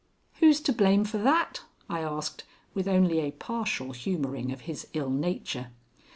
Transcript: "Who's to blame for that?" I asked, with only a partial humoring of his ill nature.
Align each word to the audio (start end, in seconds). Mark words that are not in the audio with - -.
"Who's 0.39 0.59
to 0.61 0.73
blame 0.73 1.05
for 1.05 1.19
that?" 1.19 1.61
I 1.87 1.99
asked, 2.01 2.43
with 2.73 2.87
only 2.87 3.19
a 3.19 3.29
partial 3.33 3.91
humoring 3.91 4.51
of 4.51 4.61
his 4.61 4.87
ill 4.95 5.11
nature. 5.11 5.67